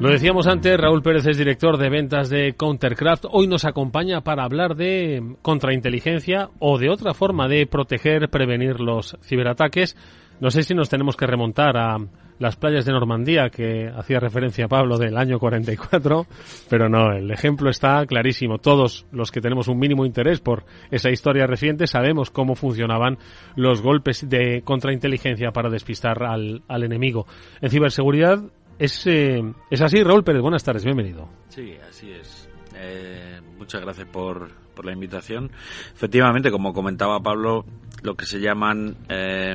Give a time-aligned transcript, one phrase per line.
[0.00, 3.26] Lo decíamos antes, Raúl Pérez es director de ventas de Countercraft.
[3.30, 9.18] Hoy nos acompaña para hablar de contrainteligencia o de otra forma de proteger, prevenir los
[9.20, 9.98] ciberataques.
[10.40, 11.98] No sé si nos tenemos que remontar a
[12.38, 16.26] las playas de Normandía que hacía referencia Pablo del año 44,
[16.70, 18.56] pero no, el ejemplo está clarísimo.
[18.56, 23.18] Todos los que tenemos un mínimo interés por esa historia reciente sabemos cómo funcionaban
[23.54, 27.26] los golpes de contrainteligencia para despistar al, al enemigo.
[27.60, 28.40] En ciberseguridad
[28.80, 30.40] es, eh, es así, Raúl Pérez.
[30.40, 31.28] Buenas tardes, bienvenido.
[31.50, 32.48] Sí, así es.
[32.74, 35.50] Eh, muchas gracias por, por, la invitación.
[35.92, 37.66] Efectivamente, como comentaba Pablo,
[38.02, 39.54] lo que se llaman eh,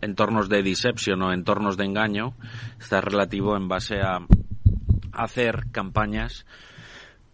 [0.00, 2.32] entornos de deception o entornos de engaño
[2.80, 4.20] está relativo en base a
[5.12, 6.46] hacer campañas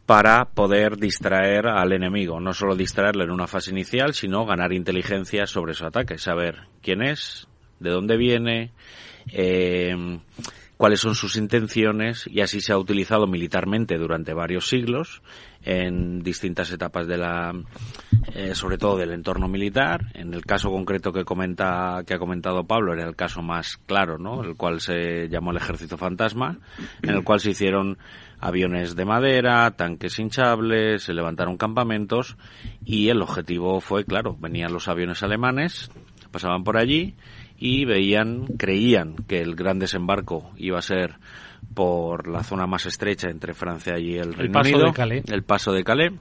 [0.07, 5.47] para poder distraer al enemigo, no solo distraerle en una fase inicial, sino ganar inteligencia
[5.47, 7.47] sobre su ataque, saber quién es,
[7.79, 8.73] de dónde viene,
[9.33, 10.19] eh,
[10.85, 15.23] cuáles son sus intenciones y así se ha utilizado militarmente durante varios siglos
[15.63, 17.55] en distintas etapas de la
[18.35, 20.13] eh, sobre todo del entorno militar.
[20.13, 24.19] En el caso concreto que comenta que ha comentado Pablo era el caso más claro
[24.19, 26.59] no el cual se llamó el ejército fantasma
[27.03, 27.97] en el cual se hicieron
[28.39, 32.37] aviones de madera tanques hinchables se levantaron campamentos
[32.85, 35.91] y el objetivo fue claro venían los aviones alemanes
[36.31, 37.15] pasaban por allí
[37.65, 41.15] y veían, creían que el gran desembarco iba a ser
[41.73, 45.25] por la zona más estrecha entre Francia y el, Reino paso Unido, de Calais.
[45.31, 46.13] el paso de Calais,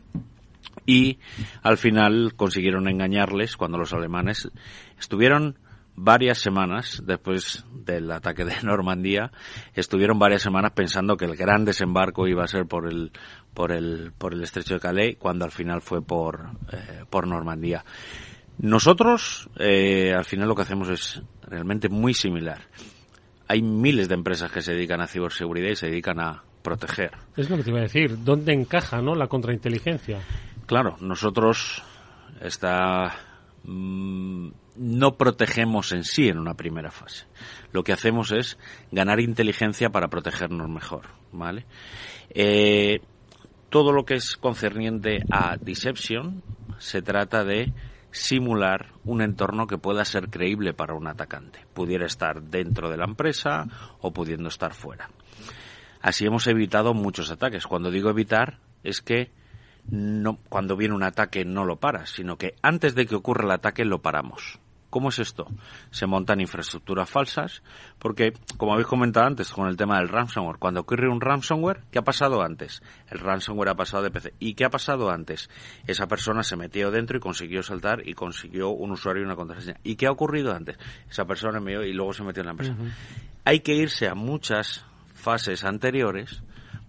[0.85, 1.19] y
[1.61, 4.49] al final consiguieron engañarles cuando los alemanes
[4.97, 5.59] estuvieron
[5.97, 9.29] varias semanas después del ataque de Normandía
[9.73, 13.11] estuvieron varias semanas pensando que el gran desembarco iba a ser por el
[13.53, 17.83] por el por el estrecho de Calais cuando al final fue por eh, por Normandía
[18.63, 22.61] nosotros, eh, al final lo que hacemos es realmente muy similar.
[23.49, 27.11] Hay miles de empresas que se dedican a ciberseguridad y se dedican a proteger.
[27.35, 28.23] Es lo que te iba a decir.
[28.23, 30.21] ¿Dónde encaja no la contrainteligencia?
[30.65, 31.83] Claro, nosotros
[32.39, 33.13] está,
[33.65, 37.25] mmm, no protegemos en sí en una primera fase.
[37.73, 38.57] Lo que hacemos es
[38.93, 41.65] ganar inteligencia para protegernos mejor, ¿vale?
[42.29, 43.01] Eh,
[43.69, 46.41] todo lo que es concerniente a deception
[46.77, 47.73] se trata de
[48.13, 51.65] simular un entorno que pueda ser creíble para un atacante.
[51.73, 53.67] Pudiera estar dentro de la empresa
[53.99, 55.09] o pudiendo estar fuera.
[55.99, 57.65] Así hemos evitado muchos ataques.
[57.65, 59.31] Cuando digo evitar es que
[59.89, 63.51] no, cuando viene un ataque no lo paras, sino que antes de que ocurra el
[63.51, 64.59] ataque lo paramos.
[64.93, 65.47] ¿Cómo es esto?
[65.89, 67.63] Se montan infraestructuras falsas,
[67.97, 71.97] porque, como habéis comentado antes con el tema del ransomware, cuando ocurre un ransomware, ¿qué
[71.97, 72.83] ha pasado antes?
[73.09, 74.35] El ransomware ha pasado de PC.
[74.37, 75.49] ¿Y qué ha pasado antes?
[75.87, 79.79] Esa persona se metió dentro y consiguió saltar y consiguió un usuario y una contraseña.
[79.83, 80.77] ¿Y qué ha ocurrido antes?
[81.09, 82.73] Esa persona me y luego se metió en la empresa.
[82.73, 82.91] Uh -huh.
[83.45, 86.43] Hay que irse a muchas fases anteriores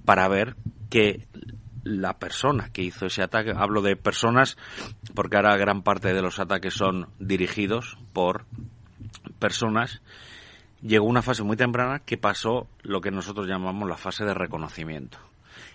[0.04, 0.56] para ver
[0.90, 1.26] que
[1.84, 4.56] la persona que hizo ese ataque, hablo de personas
[5.14, 8.46] porque ahora gran parte de los ataques son dirigidos por
[9.38, 10.00] personas,
[10.82, 15.18] llegó una fase muy temprana que pasó lo que nosotros llamamos la fase de reconocimiento.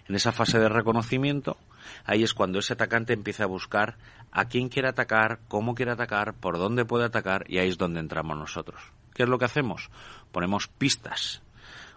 [0.08, 1.58] En esa fase de reconocimiento,
[2.06, 3.98] ahí es cuando ese atacante empieza a buscar
[4.32, 8.00] a quién quiere atacar, cómo quiere atacar, por dónde puede atacar, y ahí es donde
[8.00, 8.82] entramos nosotros.
[9.14, 9.90] ¿Qué es lo que hacemos?
[10.32, 11.42] Ponemos pistas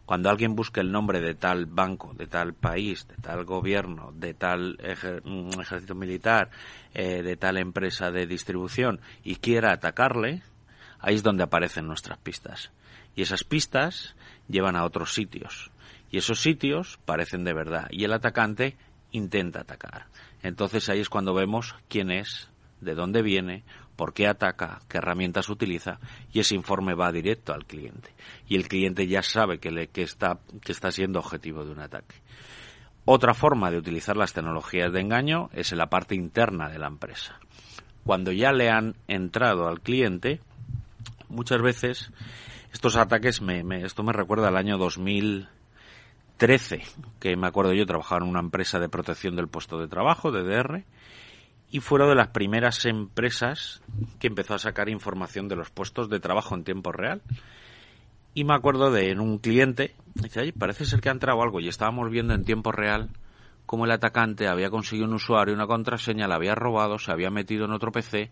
[0.06, 4.34] cuando alguien busca el nombre de tal banco, de tal país, de tal gobierno, de
[4.34, 5.22] tal ejer
[5.60, 6.50] ejército militar,
[6.94, 10.42] eh, de tal empresa de distribución y quiera atacarle,
[10.98, 12.72] ahí es donde aparecen nuestras pistas.
[13.14, 14.16] Y esas pistas
[14.48, 15.70] llevan a otros sitios.
[16.10, 17.86] Y esos sitios parecen de verdad.
[17.90, 18.76] Y el atacante
[19.12, 20.06] intenta atacar.
[20.42, 23.64] Entonces ahí es cuando vemos quién es, de dónde viene,
[24.02, 26.00] por qué ataca, qué herramientas utiliza
[26.32, 28.12] y ese informe va directo al cliente.
[28.48, 31.78] Y el cliente ya sabe que, le, que, está, que está siendo objetivo de un
[31.78, 32.16] ataque.
[33.04, 36.88] Otra forma de utilizar las tecnologías de engaño es en la parte interna de la
[36.88, 37.38] empresa.
[38.02, 40.40] Cuando ya le han entrado al cliente,
[41.28, 42.10] muchas veces
[42.72, 46.82] estos ataques, me, me, esto me recuerda al año 2013,
[47.20, 50.82] que me acuerdo yo trabajaba en una empresa de protección del puesto de trabajo, DDR,
[51.72, 53.80] y fueron de las primeras empresas
[54.20, 57.22] que empezó a sacar información de los puestos de trabajo en tiempo real.
[58.34, 61.69] Y me acuerdo de un cliente, dice, oye, parece ser que ha entrado algo y
[61.69, 63.08] estábamos viendo en tiempo real
[63.64, 67.64] cómo el atacante había conseguido un usuario, una contraseña, la había robado, se había metido
[67.64, 68.30] en otro PC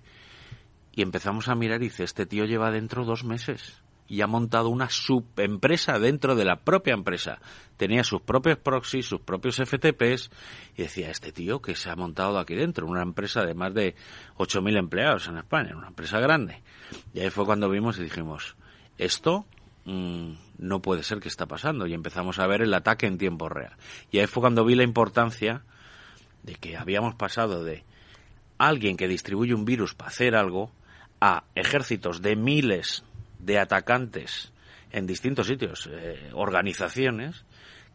[0.93, 3.81] y empezamos a mirar y dice, este tío lleva dentro dos meses
[4.11, 7.39] y ha montado una subempresa dentro de la propia empresa.
[7.77, 10.31] Tenía sus propios proxies, sus propios FTPs,
[10.77, 13.95] y decía, este tío que se ha montado aquí dentro, una empresa de más de
[14.37, 16.61] 8.000 empleados en España, una empresa grande.
[17.15, 18.57] Y ahí fue cuando vimos y dijimos,
[18.99, 19.47] esto
[19.85, 23.49] mm, no puede ser que está pasando y empezamos a ver el ataque en tiempo
[23.49, 23.77] real.
[24.11, 25.63] Y ahí fue cuando vi la importancia
[26.43, 27.85] de que habíamos pasado de
[28.59, 30.73] alguien que distribuye un virus para hacer algo
[31.21, 33.05] a ejércitos de miles
[33.41, 34.53] de atacantes
[34.91, 37.45] en distintos sitios, eh, organizaciones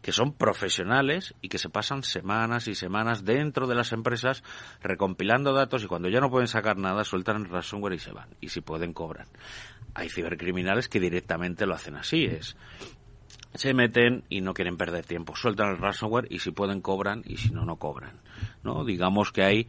[0.02, 4.44] que son profesionales y que se pasan semanas y semanas dentro de las empresas
[4.80, 8.28] recompilando datos y cuando ya no pueden sacar nada sueltan el ransomware y se van.
[8.40, 9.26] Y si pueden cobran.
[9.94, 12.56] Hay cibercriminales que directamente lo hacen así, es
[13.54, 17.38] se meten y no quieren perder tiempo, sueltan el ransomware y si pueden cobran y
[17.38, 18.20] si no no cobran.
[18.62, 18.84] ¿No?
[18.84, 19.68] Digamos que hay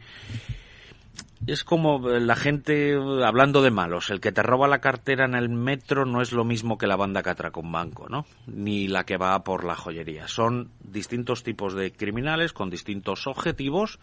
[1.46, 2.94] es como la gente
[3.24, 4.10] hablando de malos.
[4.10, 6.96] El que te roba la cartera en el metro no es lo mismo que la
[6.96, 8.26] banda que atraca un banco, ¿no?
[8.46, 10.28] Ni la que va por la joyería.
[10.28, 13.98] Son distintos tipos de criminales con distintos objetivos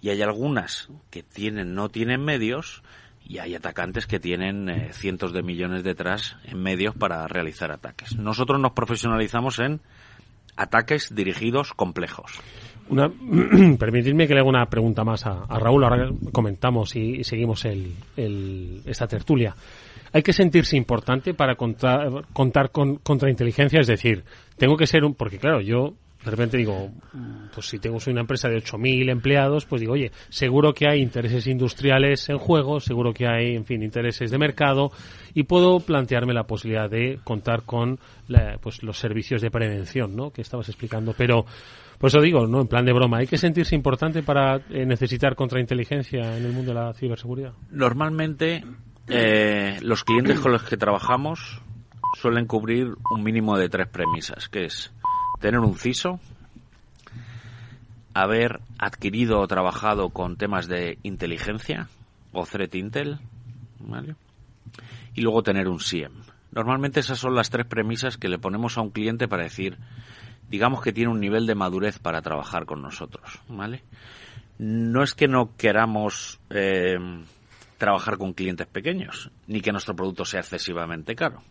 [0.00, 2.82] y hay algunas que tienen, no tienen medios
[3.24, 8.16] y hay atacantes que tienen eh, cientos de millones detrás en medios para realizar ataques.
[8.16, 9.80] Nosotros nos profesionalizamos en
[10.56, 12.32] ataques dirigidos complejos.
[12.90, 13.08] Una,
[13.78, 15.84] permitidme que le haga una pregunta más a, Raúl.
[15.84, 17.94] Ahora comentamos y, seguimos el,
[18.84, 19.54] esta tertulia.
[20.12, 24.24] Hay que sentirse importante para contar, contar con contrainteligencia, es decir,
[24.58, 25.14] tengo que ser un.
[25.14, 25.94] Porque, claro, yo
[26.24, 26.90] de repente digo,
[27.54, 31.46] pues si tengo una empresa de 8.000 empleados, pues digo, oye, seguro que hay intereses
[31.46, 34.92] industriales en juego, seguro que hay, en fin, intereses de mercado
[35.32, 37.98] y puedo plantearme la posibilidad de contar con
[38.60, 40.30] pues los servicios de prevención, ¿no?
[40.30, 41.46] Que estabas explicando, pero
[41.98, 45.34] por eso digo, no en plan de broma, ¿hay que sentirse importante para eh, necesitar
[45.34, 47.52] contrainteligencia en el mundo de la ciberseguridad?
[47.70, 48.64] Normalmente,
[49.06, 51.60] eh, los clientes con los que trabajamos
[52.18, 54.92] suelen cubrir un mínimo de tres premisas, que es
[55.40, 56.20] tener un CISO,
[58.14, 61.88] haber adquirido o trabajado con temas de inteligencia
[62.32, 63.18] o threat intel,
[63.80, 64.14] ¿vale?
[65.14, 66.12] y luego tener un SIEM.
[66.52, 69.78] Normalmente esas son las tres premisas que le ponemos a un cliente para decir
[70.48, 73.84] digamos que tiene un nivel de madurez para trabajar con nosotros, ¿vale?
[74.58, 76.98] No es que no queramos eh,
[77.78, 81.42] trabajar con clientes pequeños, ni que nuestro producto sea excesivamente caro.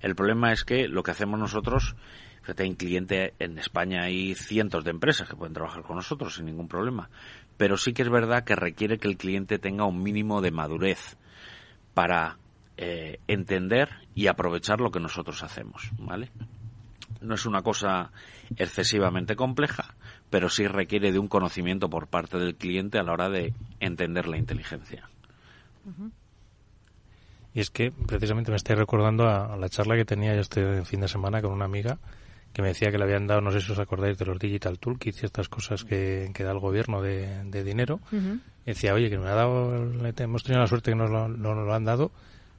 [0.00, 1.94] El problema es que lo que hacemos nosotros,
[2.42, 6.46] fíjate, en cliente en España hay cientos de empresas que pueden trabajar con nosotros sin
[6.46, 7.10] ningún problema,
[7.56, 11.16] pero sí que es verdad que requiere que el cliente tenga un mínimo de madurez
[11.94, 12.38] para
[12.76, 16.30] eh, entender y aprovechar lo que nosotros hacemos, ¿vale?
[17.20, 18.10] no es una cosa
[18.56, 19.94] excesivamente compleja,
[20.30, 24.26] pero sí requiere de un conocimiento por parte del cliente a la hora de entender
[24.26, 25.08] la inteligencia.
[27.52, 31.00] Y es que precisamente me estoy recordando a, la charla que tenía yo este fin
[31.00, 31.98] de semana con una amiga
[32.52, 34.78] que me decía que le habían dado, no sé si os acordáis de los Digital
[34.78, 38.00] Toolkits y estas cosas que, da el gobierno de, dinero.
[38.12, 41.56] Y decía, oye, que me ha dado, hemos tenido la suerte que nos lo, nos
[41.56, 42.10] lo han dado,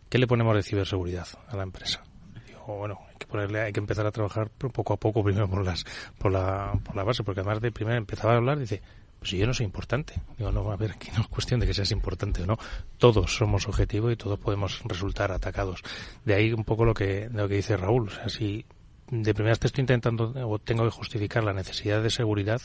[0.09, 2.03] ¿qué le ponemos de ciberseguridad a la empresa?
[2.45, 5.85] digo, bueno, que ponerle, hay que empezar a trabajar poco a poco primero por las,
[6.17, 8.81] por la, por la base, porque además de primero empezaba a hablar, dice,
[9.19, 10.15] pues si yo no soy importante.
[10.37, 12.57] Digo, no, a ver, aquí no es cuestión de que seas importante o no.
[12.97, 15.83] Todos somos objetivos y todos podemos resultar atacados.
[16.25, 18.07] De ahí un poco lo que, lo que dice Raúl.
[18.07, 18.65] O sea, si
[19.11, 22.61] de primeras te estoy intentando o tengo que justificar la necesidad de seguridad,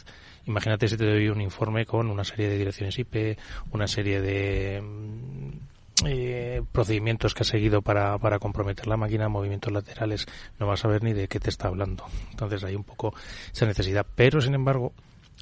[0.46, 3.36] imagínate si te doy un informe con una serie de direcciones IP,
[3.72, 4.80] una serie de
[6.04, 10.26] eh, procedimientos que ha seguido para, para comprometer la máquina, movimientos laterales,
[10.60, 12.04] no vas a ver ni de qué te está hablando.
[12.30, 13.12] Entonces hay un poco
[13.52, 14.06] esa necesidad.
[14.14, 14.92] Pero, sin embargo,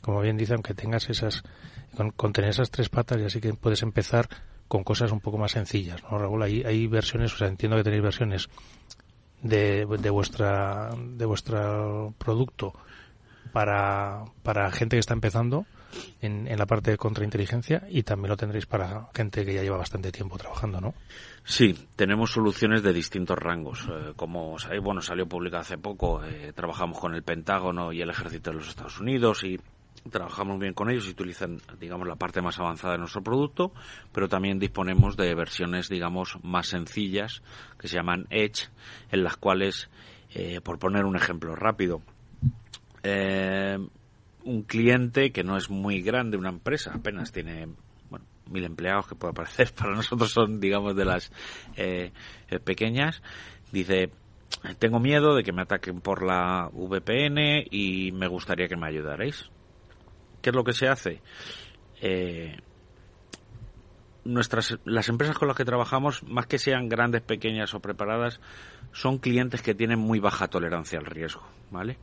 [0.00, 1.42] como bien dice, aunque tengas esas,
[2.16, 4.28] con, tener esas tres patas, ya sí que puedes empezar
[4.68, 6.42] con cosas un poco más sencillas, ¿no, Raúl?
[6.42, 8.49] Hay, hay versiones, o sea, entiendo que tenéis versiones
[9.44, 12.72] de, de vuestra, de vuestro producto
[13.52, 15.66] para, para gente que está empezando,
[16.20, 20.10] en, la parte de contrainteligencia y también lo tendréis para gente que ya lleva bastante
[20.10, 20.94] tiempo trabajando, ¿no?
[21.44, 23.86] Sí, tenemos soluciones de distintos rangos.
[23.88, 28.10] Eh, como sabéis, bueno, salió publicado hace poco, eh, trabajamos con el Pentágono y el
[28.10, 29.60] Ejército de los Estados Unidos y
[30.10, 33.72] trabajamos bien con ellos y utilizan, digamos, la parte más avanzada de nuestro producto,
[34.12, 37.42] pero también disponemos de versiones, digamos, más sencillas
[37.78, 38.68] que se llaman Edge,
[39.10, 39.88] en las cuales,
[40.34, 42.02] eh, por poner un ejemplo rápido,
[43.02, 43.78] eh,
[44.44, 47.68] un cliente que no es muy grande, una empresa, apenas tiene
[48.10, 51.32] bueno, mil empleados, que puede parecer, para nosotros son, digamos, de las
[51.76, 52.12] eh,
[52.64, 53.22] pequeñas,
[53.72, 54.10] dice,
[54.78, 59.50] tengo miedo de que me ataquen por la VPN y me gustaría que me ayudarais.
[60.44, 61.22] ¿Qué es lo que se hace?
[62.02, 62.54] Eh,
[64.26, 68.42] nuestras las empresas con las que trabajamos más que sean grandes pequeñas o preparadas
[68.92, 71.98] son clientes que tienen muy baja tolerancia al riesgo vale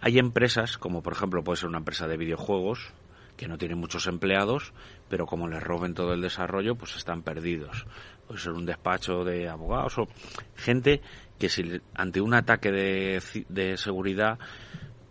[0.00, 2.92] hay empresas, como por ejemplo puede ser una empresa de videojuegos,
[3.36, 4.72] que no tiene muchos empleados,
[5.08, 7.86] pero como les roben todo el desarrollo, pues están perdidos.
[8.26, 10.08] Puede ser un despacho de abogados o
[10.56, 11.00] gente
[11.38, 14.38] que si ante un ataque de, de seguridad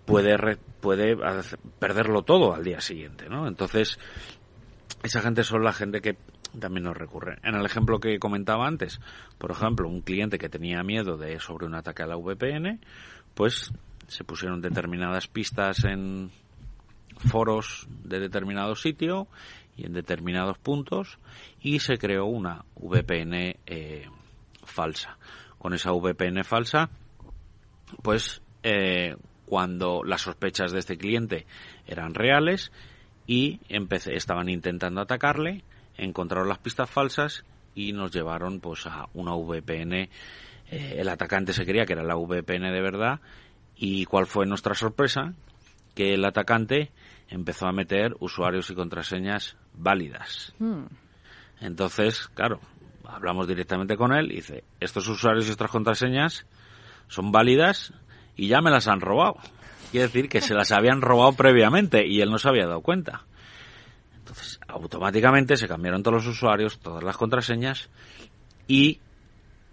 [0.07, 1.17] puede puede
[1.79, 3.47] perderlo todo al día siguiente, ¿no?
[3.47, 3.99] Entonces
[5.03, 6.17] esa gente son la gente que
[6.59, 7.37] también nos recurre.
[7.43, 8.99] En el ejemplo que comentaba antes,
[9.37, 12.79] por ejemplo, un cliente que tenía miedo de sobre un ataque a la VPN,
[13.35, 13.71] pues
[14.07, 16.31] se pusieron determinadas pistas en
[17.29, 19.27] foros de determinado sitio
[19.75, 21.19] y en determinados puntos
[21.59, 24.05] y se creó una VPN eh,
[24.63, 25.17] falsa.
[25.57, 26.89] Con esa VPN falsa,
[28.01, 29.17] pues eh,
[29.47, 31.47] cuando las sospechas de este cliente
[31.87, 32.71] eran reales
[33.25, 35.63] y empecé, estaban intentando atacarle,
[35.97, 39.93] encontraron las pistas falsas y nos llevaron pues a una VPN.
[39.93, 40.09] Eh,
[40.97, 43.21] el atacante se creía que era la VPN de verdad
[43.77, 45.33] y cuál fue nuestra sorpresa
[45.95, 46.91] que el atacante
[47.29, 50.53] empezó a meter usuarios y contraseñas válidas.
[50.59, 50.85] Hmm.
[51.61, 52.59] Entonces, claro,
[53.05, 56.45] hablamos directamente con él y dice, estos usuarios y estas contraseñas
[57.07, 57.93] son válidas
[58.37, 59.35] y ya me las han robado.
[59.91, 63.25] Quiere decir que se las habían robado previamente y él no se había dado cuenta.
[64.15, 67.89] Entonces, automáticamente se cambiaron todos los usuarios, todas las contraseñas
[68.67, 68.99] y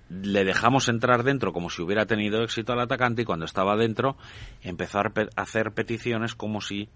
[0.09, 4.17] le dejamos entrar dentro como si hubiera tenido éxito al atacante y cuando estaba dentro
[4.63, 6.89] empezó a hacer peticiones como si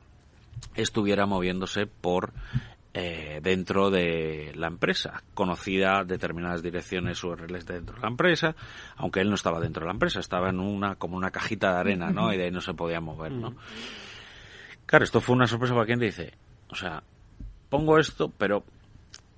[0.74, 2.32] estuviera moviéndose por
[2.94, 8.56] eh, dentro de la empresa, conocida determinadas direcciones URLs dentro de la empresa,
[8.96, 11.78] aunque él no estaba dentro de la empresa, estaba en una como una cajita de
[11.78, 12.32] arena, ¿no?
[12.32, 13.54] Y de ahí no se podía mover, ¿no?
[14.86, 16.32] Claro, esto fue una sorpresa para quien dice,
[16.70, 17.02] o sea,
[17.68, 18.64] pongo esto, pero,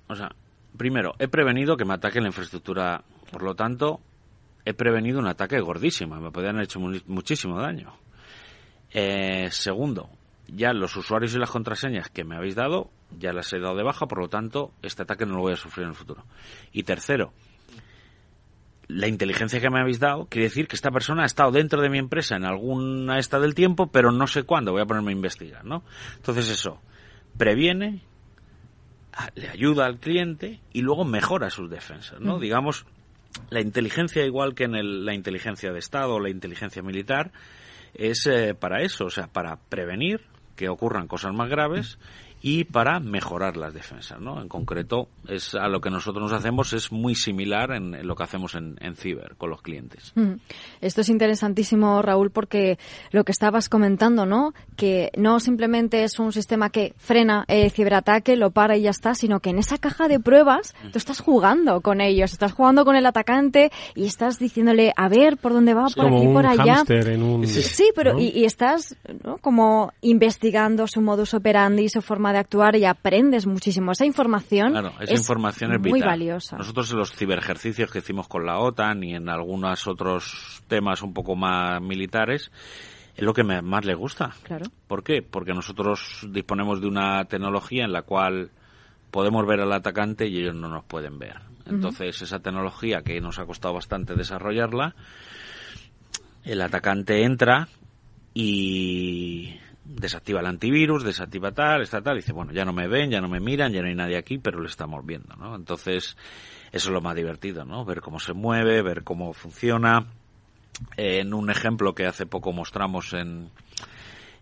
[0.07, 0.31] o sea,
[0.77, 3.99] primero, he prevenido que me ataque la infraestructura, por lo tanto,
[4.63, 7.93] he prevenido un ataque gordísimo, me podrían haber hecho muchísimo daño.
[8.93, 10.09] Eh, segundo,
[10.47, 13.83] ya los usuarios y las contraseñas que me habéis dado, ya las he dado de
[13.83, 16.25] baja, por lo tanto, este ataque no lo voy a sufrir en el futuro.
[16.71, 17.33] Y tercero,
[18.87, 21.89] la inteligencia que me habéis dado quiere decir que esta persona ha estado dentro de
[21.89, 25.15] mi empresa en alguna esta del tiempo, pero no sé cuándo, voy a ponerme a
[25.15, 25.83] investigar, ¿no?
[26.17, 26.81] Entonces eso,
[27.37, 28.01] previene,
[29.35, 32.37] le ayuda al cliente y luego mejora sus defensas, ¿no?
[32.37, 32.41] Mm.
[32.41, 32.85] Digamos,
[33.49, 37.31] la inteligencia, igual que en la inteligencia de Estado o la inteligencia militar,
[37.93, 40.21] es eh, para eso, o sea, para prevenir
[40.61, 41.97] que ocurran cosas más graves
[42.41, 44.41] y para mejorar las defensas, ¿no?
[44.41, 48.23] En concreto, es a lo que nosotros nos hacemos es muy similar en, lo que
[48.23, 50.11] hacemos en, en, Ciber con los clientes.
[50.15, 50.33] Mm.
[50.81, 52.79] Esto es interesantísimo, Raúl, porque
[53.11, 54.53] lo que estabas comentando, ¿no?
[54.75, 59.13] Que no simplemente es un sistema que frena el ciberataque, lo para y ya está,
[59.13, 62.95] sino que en esa caja de pruebas tú estás jugando con ellos, estás jugando con
[62.95, 66.83] el atacante y estás diciéndole, a ver, por dónde va, por aquí, por allá.
[67.45, 69.37] Sí, pero y, y, estás ¿no?
[69.37, 73.91] como investigando su modus operandi, su forma de actuar y aprendes muchísimo.
[73.91, 76.57] Esa información claro, esa es información es muy valiosa.
[76.57, 81.13] Nosotros en los ciberejercicios que hicimos con la OTAN y en algunos otros temas un
[81.13, 82.51] poco más militares,
[83.15, 84.31] es lo que más le gusta.
[84.43, 84.65] Claro.
[84.87, 85.21] ¿Por qué?
[85.21, 88.51] Porque nosotros disponemos de una tecnología en la cual
[89.11, 91.39] podemos ver al atacante y ellos no nos pueden ver.
[91.65, 94.95] Entonces, esa tecnología que nos ha costado bastante desarrollarla,
[96.43, 97.67] el atacante entra
[98.33, 99.55] y
[99.95, 103.27] desactiva el antivirus, desactiva tal, está tal, dice, bueno, ya no me ven, ya no
[103.27, 105.55] me miran, ya no hay nadie aquí, pero lo estamos viendo, ¿no?
[105.55, 106.17] Entonces,
[106.71, 107.85] eso es lo más divertido, ¿no?
[107.85, 110.07] Ver cómo se mueve, ver cómo funciona.
[110.97, 113.49] En un ejemplo que hace poco mostramos en,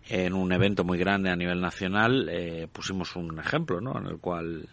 [0.08, 3.98] en un evento muy grande a nivel nacional, eh, pusimos un ejemplo, ¿no?
[3.98, 4.68] En el cual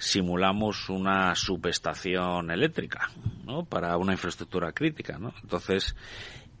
[0.00, 3.10] simulamos una subestación eléctrica,
[3.44, 3.64] ¿no?
[3.64, 5.34] Para una infraestructura crítica, ¿no?
[5.42, 5.94] Entonces,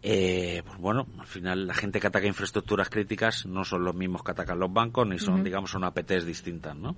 [0.02, 4.22] eh, pues bueno, al final la gente que ataca infraestructuras críticas no son los mismos
[4.22, 6.96] que atacan los bancos, ni son, digamos, son APTs distintas, ¿no?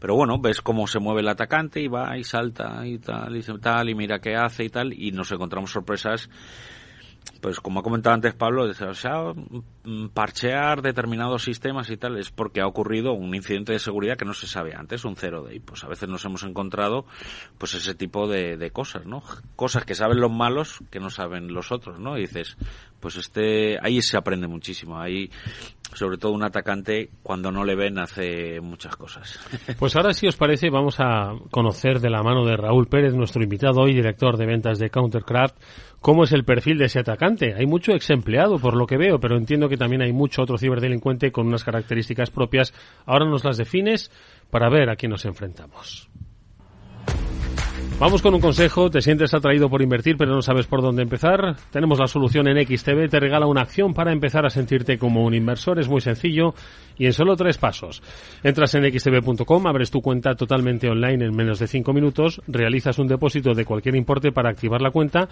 [0.00, 3.42] Pero bueno, ves cómo se mueve el atacante y va y salta y tal, y
[3.60, 6.28] tal, y mira qué hace y tal, y nos encontramos sorpresas
[7.40, 9.32] pues como ha comentado antes Pablo, o sea,
[9.84, 14.24] mm, parchear determinados sistemas y tal es porque ha ocurrido un incidente de seguridad que
[14.24, 15.60] no se sabe antes, un cero day.
[15.60, 17.04] Pues a veces nos hemos encontrado
[17.58, 19.22] pues ese tipo de, de cosas, ¿no?
[19.56, 22.16] Cosas que saben los malos que no saben los otros, ¿no?
[22.16, 22.56] Y dices,
[23.04, 24.98] pues este, ahí se aprende muchísimo.
[24.98, 25.30] Ahí,
[25.94, 29.38] sobre todo un atacante, cuando no le ven, hace muchas cosas.
[29.78, 33.42] Pues ahora, si os parece, vamos a conocer de la mano de Raúl Pérez, nuestro
[33.42, 35.56] invitado hoy, director de ventas de Countercraft,
[36.00, 37.54] cómo es el perfil de ese atacante.
[37.54, 40.58] Hay mucho ex empleado, por lo que veo, pero entiendo que también hay mucho otro
[40.58, 42.72] ciberdelincuente con unas características propias.
[43.06, 44.10] Ahora nos las defines
[44.50, 46.08] para ver a quién nos enfrentamos.
[48.00, 51.54] Vamos con un consejo, te sientes atraído por invertir pero no sabes por dónde empezar.
[51.70, 55.32] Tenemos la solución en XTB, te regala una acción para empezar a sentirte como un
[55.32, 56.54] inversor, es muy sencillo
[56.98, 58.02] y en solo tres pasos.
[58.42, 63.06] Entras en xtb.com, abres tu cuenta totalmente online en menos de cinco minutos, realizas un
[63.06, 65.28] depósito de cualquier importe para activar la cuenta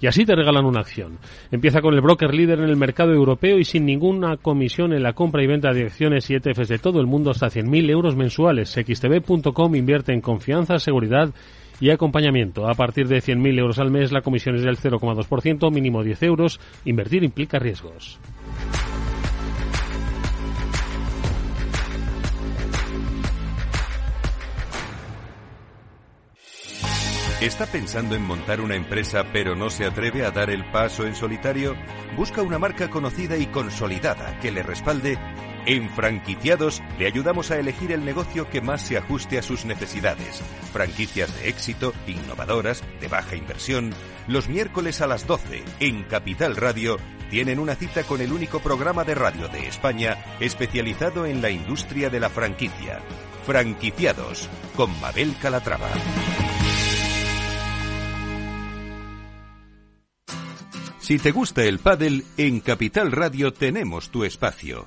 [0.00, 1.18] y así te regalan una acción.
[1.52, 5.12] Empieza con el broker líder en el mercado europeo y sin ninguna comisión en la
[5.12, 8.70] compra y venta de acciones y ETFs de todo el mundo hasta 100.000 euros mensuales.
[8.70, 11.32] xtb.com invierte en confianza, seguridad
[11.80, 12.68] y acompañamiento.
[12.68, 16.60] A partir de 100.000 euros al mes, la comisión es del 0,2%, mínimo 10 euros.
[16.84, 18.20] Invertir implica riesgos.
[27.40, 31.14] ¿Está pensando en montar una empresa pero no se atreve a dar el paso en
[31.14, 31.74] solitario?
[32.14, 35.16] Busca una marca conocida y consolidada que le respalde.
[35.66, 40.42] En Franquiciados le ayudamos a elegir el negocio que más se ajuste a sus necesidades.
[40.72, 43.92] Franquicias de éxito, innovadoras, de baja inversión.
[44.26, 46.98] Los miércoles a las 12 en Capital Radio
[47.30, 52.10] tienen una cita con el único programa de radio de España especializado en la industria
[52.10, 53.00] de la franquicia.
[53.44, 55.88] Franquiciados con Mabel Calatrava.
[60.98, 64.86] Si te gusta el pádel, en Capital Radio tenemos tu espacio.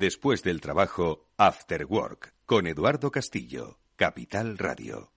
[0.00, 5.10] Después del trabajo, After Work, con Eduardo Castillo, Capital Radio.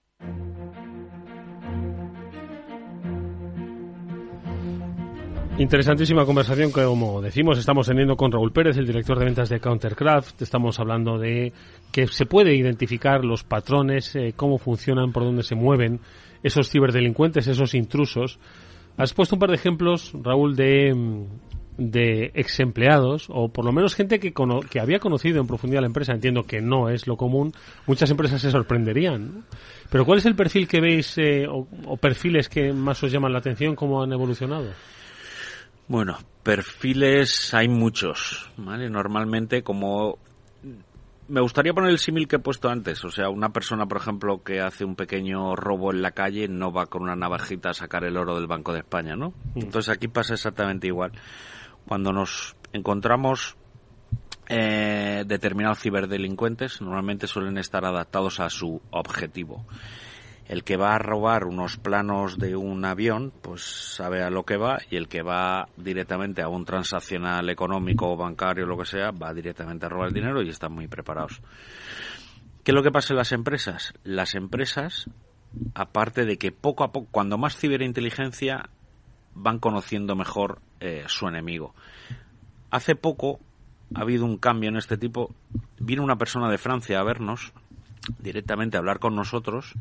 [5.56, 9.58] Interesantísima conversación que, como decimos, estamos teniendo con Raúl Pérez, el director de ventas de
[9.58, 10.42] Countercraft.
[10.42, 11.54] Estamos hablando de
[11.90, 16.00] que se puede identificar los patrones, eh, cómo funcionan, por dónde se mueven
[16.42, 18.38] esos ciberdelincuentes, esos intrusos.
[18.98, 20.94] Has puesto un par de ejemplos, Raúl, de,
[21.76, 24.32] de ex empleados, o por lo menos gente que,
[24.70, 26.12] que había conocido en profundidad la empresa.
[26.12, 27.52] Entiendo que no es lo común.
[27.86, 29.44] Muchas empresas se sorprenderían.
[29.90, 33.32] Pero ¿cuál es el perfil que veis eh, o, o perfiles que más os llaman
[33.32, 33.74] la atención?
[33.74, 34.70] ¿Cómo han evolucionado?
[35.86, 38.88] Bueno, perfiles hay muchos, ¿vale?
[38.88, 40.18] Normalmente como
[41.28, 44.42] me gustaría poner el símil que he puesto antes, o sea, una persona, por ejemplo,
[44.42, 48.04] que hace un pequeño robo en la calle no va con una navajita a sacar
[48.04, 49.32] el oro del Banco de España, ¿no?
[49.54, 51.12] Entonces aquí pasa exactamente igual.
[51.86, 53.56] Cuando nos encontramos
[54.48, 59.64] eh, determinados ciberdelincuentes, normalmente suelen estar adaptados a su objetivo
[60.46, 64.56] el que va a robar unos planos de un avión, pues sabe a lo que
[64.56, 69.10] va, y el que va directamente a un transaccional económico o bancario, lo que sea,
[69.10, 71.40] va directamente a robar el dinero y están muy preparados.
[72.62, 73.94] ¿Qué es lo que pasa en las empresas?
[74.04, 75.08] Las empresas,
[75.74, 78.68] aparte de que poco a poco, cuando más ciberinteligencia,
[79.34, 81.74] van conociendo mejor eh, su enemigo.
[82.70, 83.40] Hace poco
[83.94, 85.34] ha habido un cambio en este tipo.
[85.78, 87.52] Vino una persona de Francia a vernos
[88.18, 89.72] directamente a hablar con nosotros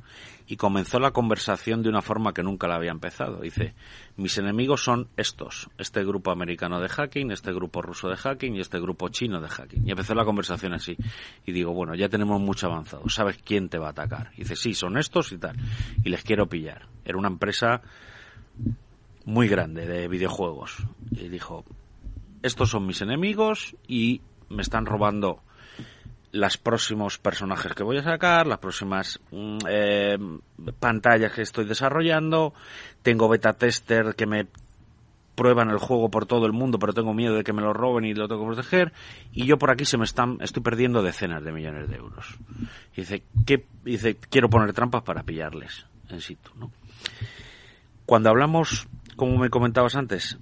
[0.47, 3.41] y comenzó la conversación de una forma que nunca la había empezado.
[3.41, 3.73] Dice,
[4.15, 8.61] mis enemigos son estos, este grupo americano de hacking, este grupo ruso de hacking y
[8.61, 9.87] este grupo chino de hacking.
[9.87, 10.97] Y empezó la conversación así.
[11.45, 14.31] Y digo, bueno, ya tenemos mucho avanzado, ¿sabes quién te va a atacar?
[14.37, 15.57] Dice, sí, son estos y tal.
[16.03, 16.87] Y les quiero pillar.
[17.05, 17.81] Era una empresa
[19.25, 20.77] muy grande de videojuegos.
[21.11, 21.65] Y dijo,
[22.41, 25.41] estos son mis enemigos y me están robando
[26.31, 30.17] los próximos personajes que voy a sacar, las próximas mm, eh,
[30.79, 32.53] pantallas que estoy desarrollando,
[33.03, 34.47] tengo beta tester que me
[35.35, 38.05] prueban el juego por todo el mundo, pero tengo miedo de que me lo roben
[38.05, 38.93] y lo tengo que proteger,
[39.31, 42.35] y yo por aquí se me están, estoy perdiendo decenas de millones de euros.
[42.93, 43.65] Y dice, ¿qué?
[43.83, 46.71] dice, quiero poner trampas para pillarles en situ, ¿no?
[48.05, 50.37] Cuando hablamos, como me comentabas antes,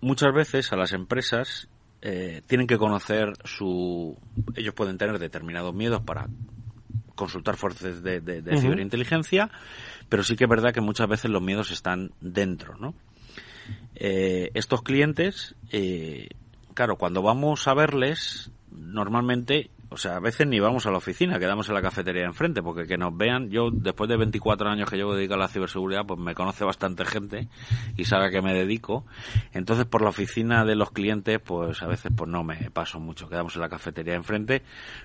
[0.00, 1.68] muchas veces a las empresas
[2.02, 4.16] eh, tienen que conocer su...
[4.54, 6.28] Ellos pueden tener determinados miedos para
[7.14, 8.20] consultar fuerzas de,
[8.60, 9.50] ciberinteligencia,
[10.08, 12.94] pero sí que es verdad que muchas veces los miedos están dentro, ¿no?
[13.94, 16.28] Eh, estos clientes, eh,
[16.74, 21.38] claro, cuando vamos a verles, normalmente o sea, a veces ni vamos a la oficina,
[21.38, 24.90] quedamos en la cafetería de enfrente, porque que nos vean, yo después de 24 años
[24.90, 27.48] que llevo dedicado a la ciberseguridad, pues me conoce bastante gente
[27.96, 29.06] y sabe a qué me dedico.
[29.54, 33.26] Entonces, por la oficina de los clientes, pues a veces pues no me paso mucho,
[33.26, 34.62] quedamos en la cafetería de enfrente,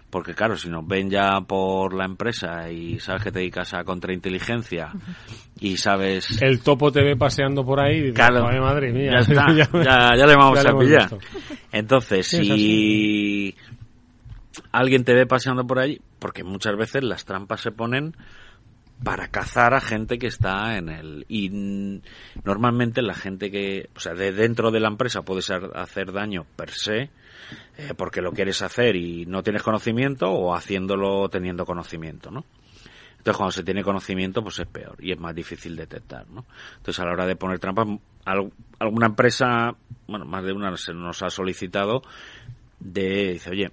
[0.09, 3.85] porque claro, si nos ven ya por la empresa y sabes que te dedicas a
[3.85, 4.91] contrainteligencia
[5.57, 6.41] y sabes...
[6.41, 8.45] El topo te ve paseando por ahí y Claro.
[8.45, 9.11] "Ay, madre mía.
[9.13, 11.09] Ya está, ya, ya le vamos Ya a pillar.
[11.71, 13.55] Entonces, si
[14.71, 18.15] alguien te ve paseando por ahí, porque muchas veces las trampas se ponen
[19.03, 22.01] para cazar a gente que está en el y
[22.43, 26.45] normalmente la gente que o sea de dentro de la empresa puede ser hacer daño
[26.55, 27.09] per se
[27.77, 32.45] eh, porque lo quieres hacer y no tienes conocimiento o haciéndolo teniendo conocimiento no
[33.17, 36.45] entonces cuando se tiene conocimiento pues es peor y es más difícil detectar no
[36.77, 37.87] entonces a la hora de poner trampas
[38.25, 39.73] al- alguna empresa
[40.05, 42.03] bueno más de una se nos ha solicitado
[42.79, 43.71] de dice oye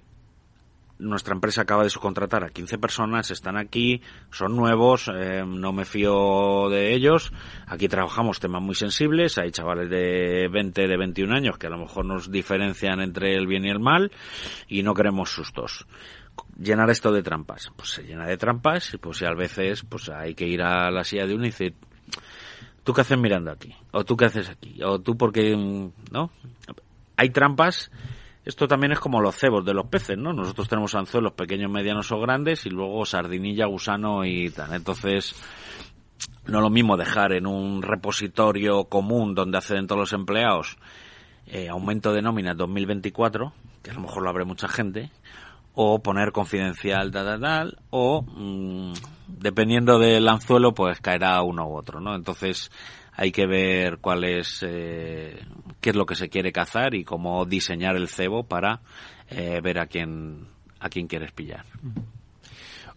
[0.99, 5.85] nuestra empresa acaba de subcontratar a 15 personas, están aquí, son nuevos, eh, no me
[5.85, 7.31] fío de ellos.
[7.67, 11.77] Aquí trabajamos temas muy sensibles, hay chavales de 20, de 21 años que a lo
[11.77, 14.11] mejor nos diferencian entre el bien y el mal
[14.67, 15.87] y no queremos sustos.
[16.57, 20.09] Llenar esto de trampas, pues se llena de trampas y pues y a veces pues
[20.09, 21.75] hay que ir a la silla de uno y decir,
[22.83, 23.73] ¿tú qué haces mirando aquí?
[23.91, 24.81] ¿O tú qué haces aquí?
[24.83, 25.55] ¿O tú porque,
[26.11, 26.31] no?
[27.15, 27.91] Hay trampas
[28.45, 30.33] esto también es como los cebos de los peces, ¿no?
[30.33, 34.73] Nosotros tenemos anzuelos pequeños, medianos o grandes y luego sardinilla, gusano y tal.
[34.73, 35.35] Entonces,
[36.45, 40.77] no es lo mismo dejar en un repositorio común donde acceden todos los empleados
[41.51, 45.11] eh, aumento de nómina 2024, que a lo mejor lo abre mucha gente,
[45.73, 48.93] o poner confidencial tal, tal, tal, o mm,
[49.27, 52.15] dependiendo del anzuelo, pues caerá uno u otro, ¿no?
[52.15, 52.71] Entonces
[53.21, 55.45] hay que ver cuál es, eh,
[55.81, 58.79] qué es lo que se quiere cazar y cómo diseñar el cebo para
[59.29, 60.47] eh, ver a quién,
[60.79, 61.65] a quién quieres pillar.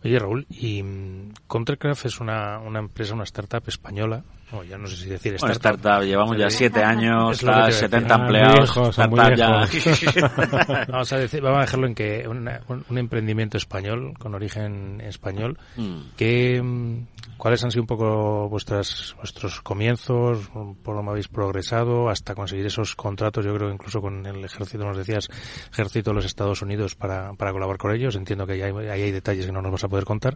[0.04, 4.22] Oye, Raúl, y mm, Countercraft es una, una empresa, una startup española.
[4.52, 5.80] No, ya no sé si decir Bueno, startup.
[5.80, 7.80] startup, llevamos ya siete años, a está decir.
[7.80, 10.86] 70 Ah, muy empleados, startup ya.
[10.88, 15.00] Vamos a, decir, vamos a dejarlo en que una- un, un emprendimiento español, con origen
[15.00, 16.00] español, Mm.
[16.16, 17.06] que, mm,
[17.38, 20.48] ¿cuáles han sido un poco vuestras, vuestros comienzos?
[20.82, 23.44] ¿Por dónde habéis progresado hasta conseguir esos contratos?
[23.44, 25.28] Yo creo que incluso con el ejército, nos decías,
[25.72, 28.16] ejército de los Estados Unidos para, para colaborar con ellos.
[28.16, 30.34] Entiendo que ahí hay, ahí hay detalles que no nos vas a poder contar,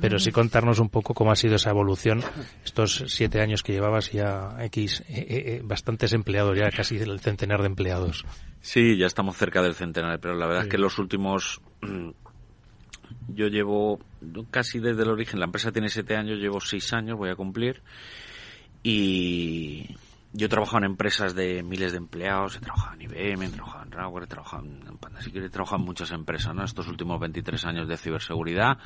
[0.00, 2.22] pero sí contarnos un poco cómo ha sido esa evolución
[2.64, 7.20] estos siete años que llevabas ya X, eh, eh, eh, bastantes empleados, ya casi el
[7.20, 8.24] centenar de empleados.
[8.60, 11.60] Sí, ya estamos cerca del centenar, pero la verdad es que los últimos...
[13.28, 14.00] Yo llevo
[14.50, 17.82] casi desde el origen, la empresa tiene siete años, llevo seis años, voy a cumplir,
[18.82, 19.96] y
[20.36, 23.84] yo he trabajado en empresas de miles de empleados, he trabajado en IBM, he trabajado
[23.84, 26.64] en Rauer, he trabajado en Pandasecurity, he trabajado en muchas empresas, ¿no?
[26.64, 28.78] Estos últimos 23 años de ciberseguridad,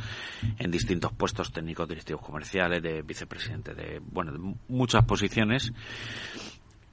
[0.58, 5.72] en distintos puestos técnicos, directivos comerciales, de vicepresidente, de, bueno, de muchas posiciones,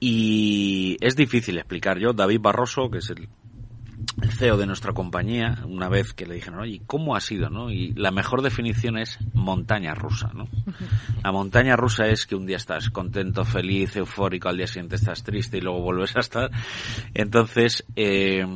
[0.00, 1.98] y es difícil explicar.
[1.98, 3.28] Yo, David Barroso, que es el,
[4.22, 7.50] el CEO de nuestra compañía, una vez que le dijeron, oye, ¿cómo ha sido?
[7.50, 7.70] ¿no?
[7.70, 10.30] Y la mejor definición es montaña rusa.
[10.32, 10.48] ¿no?
[11.22, 15.22] La montaña rusa es que un día estás contento, feliz, eufórico, al día siguiente estás
[15.22, 16.50] triste y luego vuelves a estar.
[17.12, 18.46] Entonces, eh,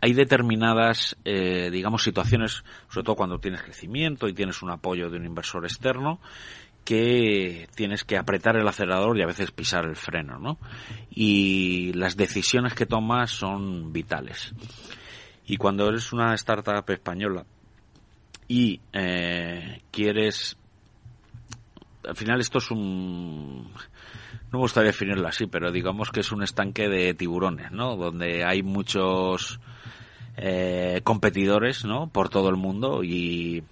[0.00, 5.18] hay determinadas, eh, digamos, situaciones, sobre todo cuando tienes crecimiento y tienes un apoyo de
[5.18, 6.20] un inversor externo,
[6.84, 10.58] que tienes que apretar el acelerador y a veces pisar el freno, ¿no?
[11.10, 14.54] Y las decisiones que tomas son vitales.
[15.46, 17.44] Y cuando eres una startup española
[18.48, 20.56] y eh, quieres...
[22.06, 23.70] Al final esto es un...
[24.52, 27.96] No me gustaría definirlo así, pero digamos que es un estanque de tiburones, ¿no?
[27.96, 29.58] Donde hay muchos
[30.36, 32.08] eh, competidores, ¿no?
[32.08, 33.64] Por todo el mundo y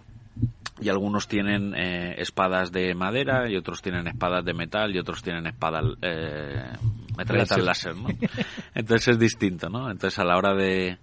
[0.80, 5.22] y algunos tienen eh, espadas de madera y otros tienen espadas de metal y otros
[5.22, 6.64] tienen espadas eh,
[7.16, 8.08] metralletas láser, ¿no?
[8.74, 9.90] Entonces es distinto, ¿no?
[9.90, 10.98] Entonces a la hora de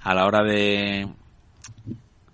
[0.00, 1.08] a la hora de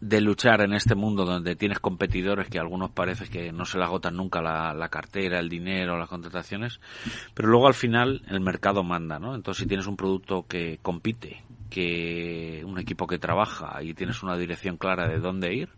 [0.00, 3.76] de luchar en este mundo donde tienes competidores que a algunos parece que no se
[3.76, 6.80] le agotan nunca la, la cartera, el dinero, las contrataciones,
[7.34, 9.34] pero luego al final el mercado manda, ¿no?
[9.34, 14.36] Entonces si tienes un producto que compite, que un equipo que trabaja y tienes una
[14.36, 15.70] dirección clara de dónde ir,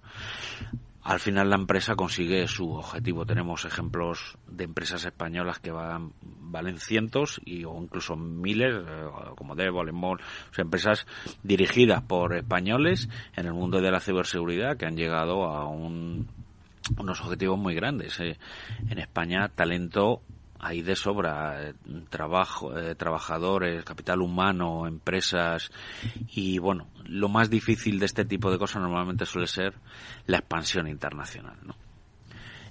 [1.02, 3.26] al final la empresa consigue su objetivo.
[3.26, 9.56] Tenemos ejemplos de empresas españolas que van, valen cientos y, o incluso miles, eh, como
[9.56, 11.06] Devo, Lemol, o empresas
[11.42, 16.28] dirigidas por españoles en el mundo de la ciberseguridad que han llegado a un,
[16.96, 18.20] unos objetivos muy grandes.
[18.20, 18.38] eh.
[18.88, 20.22] En España, talento
[20.62, 21.74] hay de sobra eh,
[22.08, 25.72] trabajo, eh, trabajadores, capital humano, empresas
[26.28, 29.74] y bueno, lo más difícil de este tipo de cosas normalmente suele ser
[30.26, 31.58] la expansión internacional.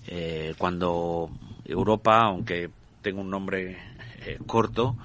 [0.08, 1.30] Eh, cuando
[1.65, 2.69] Europa, aunque
[3.01, 3.77] tenga un nombre
[4.25, 4.95] eh, corto,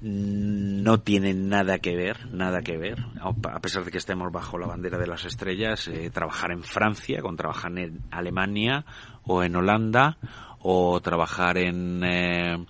[0.00, 4.66] no tiene nada que ver, nada que ver, a pesar de que estemos bajo la
[4.66, 8.84] bandera de las estrellas, eh, trabajar en Francia con trabajar en Alemania
[9.24, 10.18] o en Holanda
[10.60, 12.64] o trabajar en eh,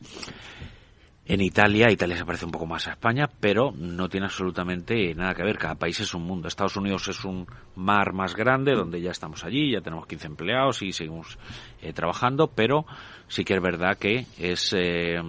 [1.28, 5.34] en Italia, Italia se parece un poco más a España, pero no tiene absolutamente nada
[5.34, 5.58] que ver.
[5.58, 6.48] Cada país es un mundo.
[6.48, 10.80] Estados Unidos es un mar más grande donde ya estamos allí, ya tenemos 15 empleados
[10.80, 11.38] y seguimos
[11.82, 12.86] eh, trabajando, pero
[13.26, 15.20] sí que es verdad que es, eh,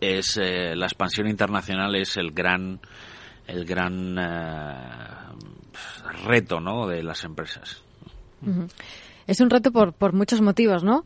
[0.00, 2.80] es eh, la expansión internacional es el gran
[3.46, 4.16] el gran
[6.24, 6.86] reto, ¿no?
[6.86, 7.82] De las empresas.
[9.26, 11.04] Es un reto por, por muchos motivos, ¿no?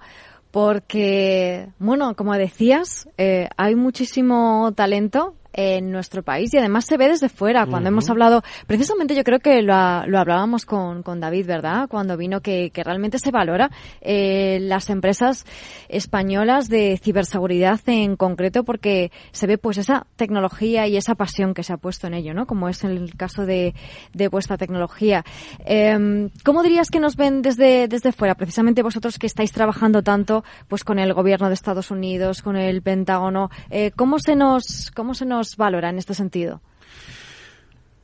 [0.50, 7.08] porque, bueno, como decías, eh, hay muchísimo talento en nuestro país y además se ve
[7.08, 7.66] desde fuera.
[7.66, 11.88] Cuando hemos hablado, precisamente yo creo que lo, lo hablábamos con, con, David, ¿verdad?
[11.88, 13.68] Cuando vino que, que realmente se valora
[14.00, 15.44] eh, las empresas
[15.88, 21.64] españolas de ciberseguridad en concreto porque se ve pues esa tecnología y esa pasión que
[21.64, 22.46] se ha puesto en ello, ¿no?
[22.46, 23.74] Como es el caso de,
[24.14, 25.24] de vuestra tecnología.
[25.64, 28.36] Eh, ¿Cómo dirías que nos ven desde, desde fuera?
[28.36, 32.80] Precisamente vosotros que estáis trabajando tanto pues con el gobierno de Estados Unidos, con el
[32.80, 36.60] Pentágono, eh, ¿cómo se nos, cómo se nos valora en este sentido?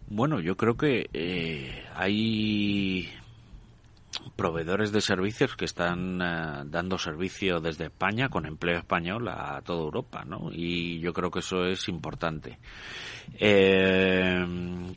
[0.08, 3.10] Bueno, yo creo que eh, hay
[4.36, 9.82] proveedores de servicios que están eh, dando servicio desde España con empleo español a toda
[9.82, 10.50] Europa, ¿no?
[10.52, 12.58] Y yo creo que eso es importante.
[13.38, 14.44] Eh,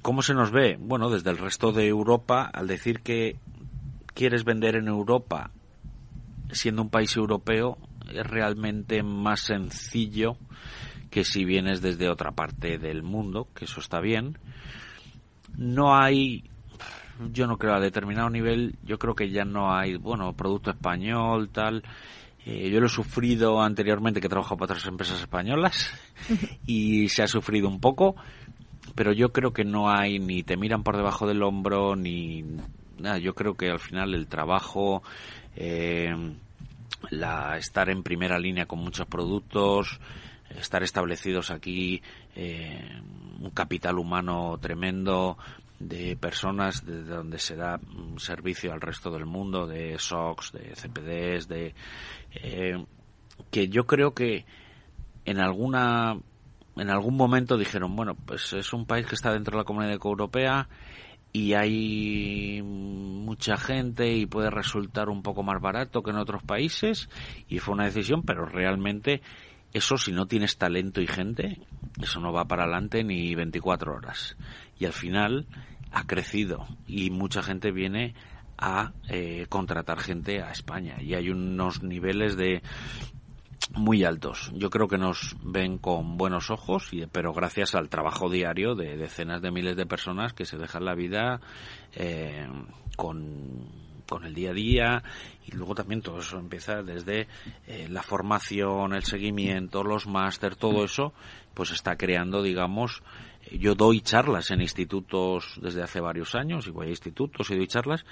[0.01, 0.77] ¿Cómo se nos ve?
[0.79, 3.37] Bueno, desde el resto de Europa, al decir que
[4.13, 5.51] quieres vender en Europa
[6.51, 7.77] siendo un país europeo,
[8.11, 10.37] es realmente más sencillo
[11.17, 14.37] que si vienes desde otra parte del mundo, que eso está bien.
[15.57, 16.43] No hay,
[17.33, 21.49] yo no creo a determinado nivel, yo creo que ya no hay, bueno, producto español,
[21.49, 21.81] tal.
[22.45, 25.91] Eh, yo lo he sufrido anteriormente, que he trabajado para otras empresas españolas,
[26.67, 28.15] y se ha sufrido un poco,
[28.93, 32.43] pero yo creo que no hay ni te miran por debajo del hombro, ni
[32.99, 33.17] nada.
[33.17, 35.01] Yo creo que al final el trabajo,
[35.55, 36.15] eh,
[37.09, 39.99] la estar en primera línea con muchos productos,
[40.59, 42.01] estar establecidos aquí
[42.35, 43.01] eh,
[43.39, 45.37] un capital humano tremendo
[45.79, 47.79] de personas de donde se da
[48.17, 51.75] servicio al resto del mundo, de SOX, de CPDs, de
[52.33, 52.85] eh,
[53.51, 54.45] que yo creo que
[55.25, 56.17] en alguna
[56.75, 59.93] en algún momento dijeron bueno pues es un país que está dentro de la comunidad
[59.93, 60.67] europea
[61.33, 67.09] y hay mucha gente y puede resultar un poco más barato que en otros países
[67.47, 69.21] y fue una decisión pero realmente
[69.73, 71.59] eso si no tienes talento y gente,
[72.01, 74.37] eso no va para adelante ni 24 horas.
[74.79, 75.47] Y al final
[75.91, 78.13] ha crecido y mucha gente viene
[78.57, 82.61] a eh, contratar gente a España y hay unos niveles de
[83.73, 84.51] muy altos.
[84.55, 88.97] Yo creo que nos ven con buenos ojos, y, pero gracias al trabajo diario de
[88.97, 91.41] decenas de miles de personas que se dejan la vida
[91.93, 92.47] eh,
[92.95, 95.03] con con el día a día
[95.45, 97.27] y luego también todo eso empieza desde
[97.67, 101.13] eh, la formación, el seguimiento, los máster, todo eso,
[101.53, 103.03] pues está creando, digamos,
[103.51, 107.67] yo doy charlas en institutos desde hace varios años y voy a institutos y doy
[107.67, 108.05] charlas.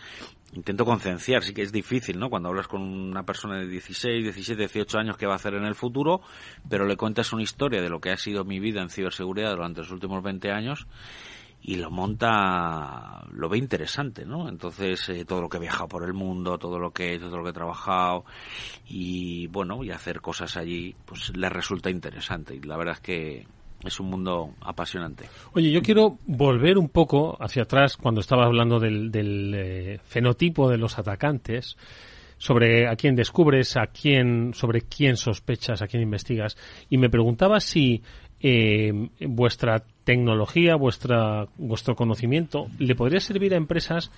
[0.53, 2.29] Intento concienciar, sí que es difícil, ¿no?
[2.29, 5.65] Cuando hablas con una persona de 16, 17, 18 años que va a hacer en
[5.65, 6.21] el futuro,
[6.69, 9.81] pero le cuentas una historia de lo que ha sido mi vida en ciberseguridad durante
[9.81, 10.87] los últimos 20 años
[11.67, 14.47] y lo monta, lo ve interesante, ¿no?
[14.47, 17.43] Entonces, eh, todo lo que he viajado por el mundo, todo lo que todo lo
[17.43, 18.23] que he trabajado
[18.87, 23.47] y bueno, y hacer cosas allí, pues le resulta interesante y la verdad es que
[23.83, 25.25] es un mundo apasionante.
[25.53, 29.11] Oye, yo quiero volver un poco hacia atrás cuando estaba hablando del,
[29.55, 31.77] eh, fenotipo de los atacantes
[32.37, 36.57] sobre a quién descubres, a quién, sobre quién sospechas, a quién investigas.
[36.89, 38.03] Y me preguntaba si
[38.39, 44.11] eh, vuestra tecnología, vuestra, vuestro conocimiento, le podría servir a empresas,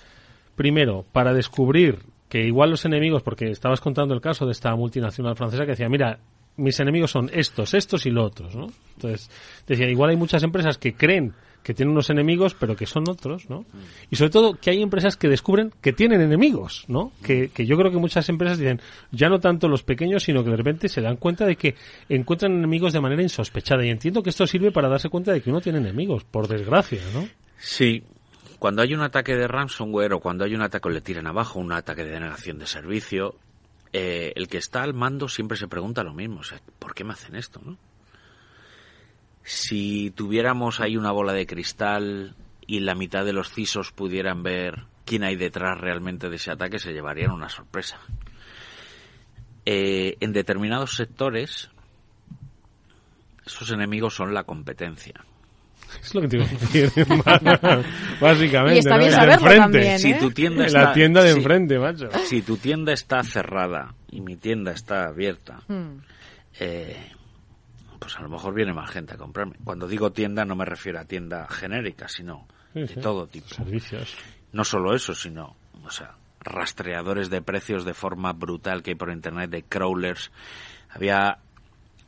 [0.54, 1.98] primero, para descubrir
[2.28, 5.88] que igual los enemigos, porque estabas contando el caso de esta multinacional francesa que decía,
[5.88, 6.18] mira,
[6.56, 8.66] mis enemigos son estos, estos y los otros, ¿no?
[8.94, 9.30] Entonces,
[9.66, 11.32] decía, igual hay muchas empresas que creen
[11.68, 13.66] que tienen unos enemigos, pero que son otros, ¿no?
[14.10, 17.12] Y sobre todo que hay empresas que descubren que tienen enemigos, ¿no?
[17.22, 18.80] Que, que yo creo que muchas empresas dicen,
[19.12, 21.74] ya no tanto los pequeños, sino que de repente se dan cuenta de que
[22.08, 23.84] encuentran enemigos de manera insospechada.
[23.84, 27.02] Y entiendo que esto sirve para darse cuenta de que uno tiene enemigos, por desgracia,
[27.12, 27.28] ¿no?
[27.58, 28.02] Sí,
[28.58, 31.72] cuando hay un ataque de ransomware o cuando hay un ataque le tiran abajo, un
[31.72, 33.34] ataque de denegación de servicio,
[33.92, 37.04] eh, el que está al mando siempre se pregunta lo mismo, o sea, ¿por qué
[37.04, 37.76] me hacen esto, no?
[39.50, 42.34] Si tuviéramos ahí una bola de cristal
[42.66, 46.78] y la mitad de los CISOs pudieran ver quién hay detrás realmente de ese ataque,
[46.78, 47.98] se llevarían una sorpresa.
[49.64, 51.70] Eh, en determinados sectores,
[53.46, 55.14] esos enemigos son la competencia.
[56.02, 56.92] Es lo que te iba a decir,
[58.20, 58.74] básicamente.
[58.76, 58.98] Y está ¿no?
[58.98, 59.60] bien saberlo enfrente.
[59.62, 59.98] también, ¿eh?
[59.98, 62.08] Si tu tienda En está, la tienda de si- enfrente, macho.
[62.26, 66.00] si tu tienda está cerrada y mi tienda está abierta, Mm.
[66.60, 67.12] eh,
[67.98, 69.56] pues a lo mejor viene más gente a comprarme.
[69.64, 73.00] Cuando digo tienda no me refiero a tienda genérica, sino Sí, de sí.
[73.00, 73.48] todo tipo.
[73.48, 74.14] Servicios.
[74.52, 79.10] No solo eso, sino, o sea, rastreadores de precios de forma brutal que hay por
[79.10, 80.30] internet, de crawlers.
[80.90, 81.38] Había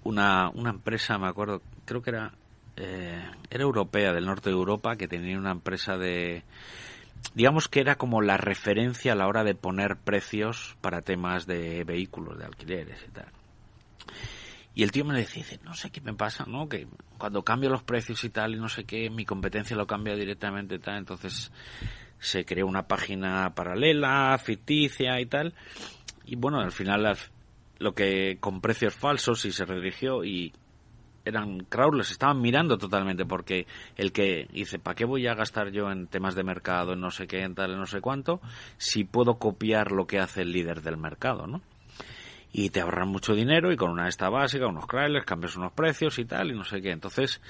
[0.05, 2.33] una, una empresa, me acuerdo, creo que era,
[2.76, 6.44] eh, era europea, del norte de Europa, que tenía una empresa de,
[7.35, 11.85] digamos que era como la referencia a la hora de poner precios para temas de
[11.85, 13.26] vehículos, de alquileres y tal.
[14.74, 16.68] Y el tío me decía, dice, no sé qué me pasa, ¿no?
[16.68, 16.87] Que
[17.18, 20.76] cuando cambio los precios y tal, y no sé qué, mi competencia lo cambia directamente
[20.76, 21.50] y tal, entonces
[22.18, 25.54] se creó una página paralela, ficticia y tal.
[26.24, 27.18] Y bueno, al final al-
[27.78, 30.52] lo que con precios falsos y se redirigió y
[31.24, 35.90] eran crawlers, estaban mirando totalmente porque el que dice, ¿para qué voy a gastar yo
[35.90, 38.40] en temas de mercado, en no sé qué, en tal, en no sé cuánto,
[38.78, 41.61] si puedo copiar lo que hace el líder del mercado, ¿no?
[42.53, 46.19] Y te ahorran mucho dinero y con una esta básica, unos crawlers, cambias unos precios
[46.19, 46.91] y tal y no sé qué.
[46.91, 47.41] Entonces,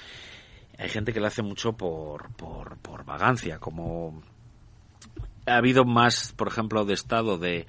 [0.77, 4.21] hay gente que lo hace mucho por, por, por vagancia, como
[5.45, 7.65] ha habido más, por ejemplo, de estado de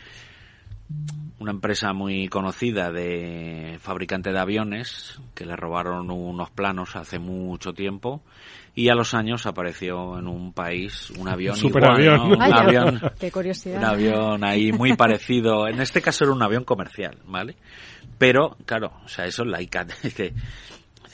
[1.39, 7.73] una empresa muy conocida de fabricante de aviones que le robaron unos planos hace mucho
[7.73, 8.23] tiempo
[8.75, 12.33] y a los años apareció en un país un avión Superavión.
[12.33, 12.47] igual, ¿no?
[12.47, 13.79] Un avión qué curiosidad.
[13.79, 15.69] un avión ahí muy parecido.
[15.69, 17.57] En este caso era un avión comercial, ¿vale?
[18.19, 20.33] Pero, claro, o sea, eso es la que, dice,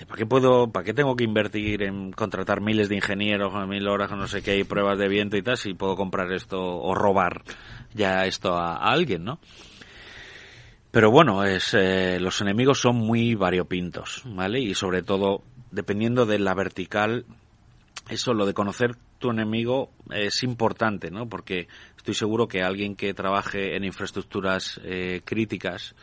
[0.06, 4.10] ¿para qué puedo, para qué tengo que invertir en contratar miles de ingenieros, mil horas,
[4.12, 7.42] no sé qué, y pruebas de viento y tal, si puedo comprar esto o robar
[7.92, 9.40] ya esto a, a alguien, ¿no?
[10.90, 14.60] Pero bueno, es, eh, los enemigos son muy variopintos, ¿vale?
[14.60, 17.26] Y sobre todo, dependiendo de la vertical,
[18.08, 21.28] eso, lo de conocer tu enemigo es importante, ¿no?
[21.28, 25.94] Porque estoy seguro que alguien que trabaje en infraestructuras eh, críticas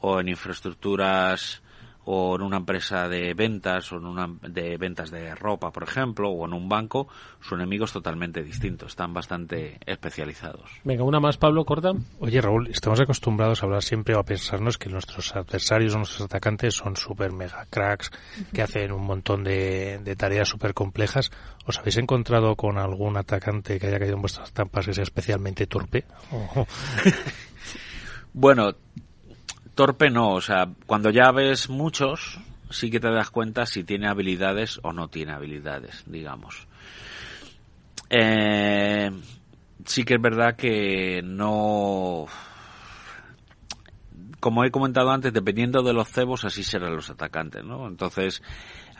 [0.00, 1.62] o en infraestructuras
[2.04, 6.30] o en una empresa de ventas o en una de ventas de ropa, por ejemplo,
[6.30, 7.08] o en un banco,
[7.40, 10.70] su enemigo es totalmente distinto, están bastante especializados.
[10.84, 11.92] Venga, una más, Pablo, corta.
[12.18, 16.22] Oye, Raúl, estamos acostumbrados a hablar siempre o a pensarnos que nuestros adversarios o nuestros
[16.22, 18.10] atacantes son super mega cracks,
[18.52, 21.30] que hacen un montón de, de tareas súper complejas.
[21.66, 25.66] ¿Os habéis encontrado con algún atacante que haya caído en vuestras trampas que sea especialmente
[25.66, 26.04] torpe?
[28.34, 28.74] Bueno,
[29.74, 32.38] torpe no, o sea, cuando ya ves muchos,
[32.70, 36.66] sí que te das cuenta si tiene habilidades o no tiene habilidades, digamos.
[38.10, 39.10] Eh,
[39.84, 42.26] sí que es verdad que no...
[44.40, 47.86] Como he comentado antes, dependiendo de los cebos, así serán los atacantes, ¿no?
[47.86, 48.42] Entonces,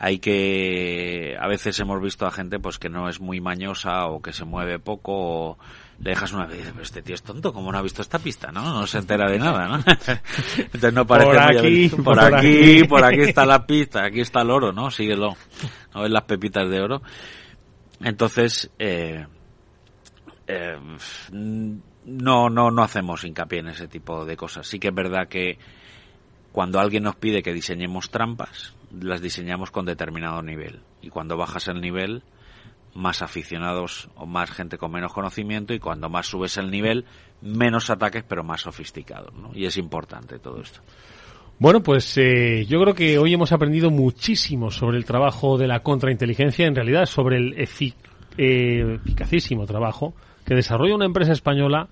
[0.03, 1.37] hay que...
[1.39, 4.43] A veces hemos visto a gente pues que no es muy mañosa o que se
[4.43, 5.57] mueve poco o
[5.99, 8.01] le dejas una vez y dices, pero este tío es tonto, ¿cómo no ha visto
[8.01, 8.63] esta pista, no?
[8.81, 9.75] No se entera de nada, ¿no?
[10.57, 12.83] Entonces no parece Por aquí, por, por aquí, aquí.
[12.89, 14.91] por aquí está la pista, aquí está el oro, ¿no?
[14.91, 15.37] Síguelo.
[15.95, 17.01] ¿No ves las pepitas de oro?
[18.01, 19.25] Entonces, eh,
[20.47, 20.77] eh,
[21.31, 24.67] no, no, no hacemos hincapié en ese tipo de cosas.
[24.67, 25.57] Sí que es verdad que
[26.51, 30.81] cuando alguien nos pide que diseñemos trampas, las diseñamos con determinado nivel.
[31.01, 32.23] Y cuando bajas el nivel,
[32.93, 37.05] más aficionados o más gente con menos conocimiento y cuando más subes el nivel,
[37.41, 39.33] menos ataques pero más sofisticados.
[39.33, 39.51] ¿no?
[39.53, 40.81] Y es importante todo esto.
[41.59, 45.81] Bueno, pues eh, yo creo que hoy hemos aprendido muchísimo sobre el trabajo de la
[45.81, 47.95] contrainteligencia, en realidad sobre el efic-
[48.37, 50.13] eficacísimo trabajo
[50.45, 51.87] que desarrolla una empresa española,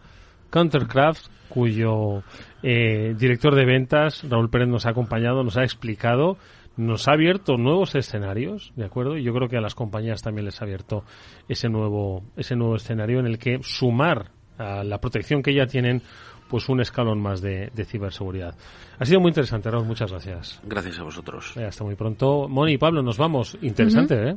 [0.50, 2.24] Countercraft, cuyo
[2.64, 6.38] eh, director de ventas, Raúl Pérez, nos ha acompañado, nos ha explicado,
[6.78, 9.18] nos ha abierto nuevos escenarios, ¿de acuerdo?
[9.18, 11.04] Y yo creo que a las compañías también les ha abierto
[11.48, 16.02] ese nuevo, ese nuevo escenario en el que sumar a la protección que ya tienen
[16.50, 18.56] pues un escalón más de, de ciberseguridad.
[19.00, 20.60] Ha sido muy interesante, Raúl, muchas gracias.
[20.64, 21.54] Gracias a vosotros.
[21.58, 22.48] Eh, Hasta muy pronto.
[22.50, 23.58] Moni y Pablo, nos vamos.
[23.62, 24.36] Interesante, ¿eh?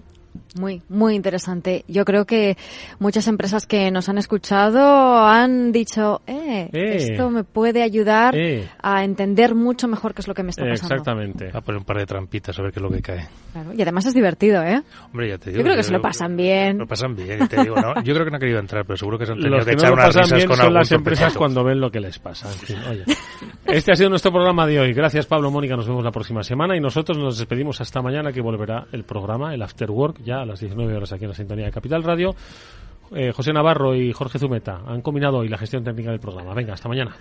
[0.58, 1.84] Muy, muy interesante.
[1.86, 2.56] Yo creo que
[2.98, 6.96] muchas empresas que nos han escuchado han dicho, eh, Eh.
[6.96, 8.68] esto me puede ayudar Eh.
[8.82, 10.94] a entender mucho mejor qué es lo que me está pasando.
[10.94, 11.50] Exactamente.
[11.56, 13.28] A poner un par de trampitas a ver qué es lo que cae.
[13.52, 14.82] Claro, Y además es divertido, ¿eh?
[15.06, 15.58] Hombre, ya te digo.
[15.60, 16.78] Yo creo que se lo pasan bien.
[16.78, 18.02] Lo pasan bien, te digo, ¿no?
[18.02, 19.70] Yo creo que no ha querido entrar, pero seguro que se han tenido Los que
[19.70, 22.18] que no echar unas pasan bien con son las empresas cuando ven lo que les
[22.18, 22.50] pasa?
[22.50, 23.04] En fin, oye.
[23.66, 24.92] Este ha sido nuestro programa de hoy.
[24.92, 25.76] Gracias, Pablo Mónica.
[25.76, 29.54] Nos vemos la próxima semana y nosotros nos despedimos hasta mañana que volverá el programa,
[29.54, 32.34] el After Work, ya a las 19 horas aquí en la sintonía de Capital Radio.
[33.12, 36.54] Eh, José Navarro y Jorge Zumeta han combinado hoy la gestión técnica del programa.
[36.54, 37.14] Venga, hasta mañana.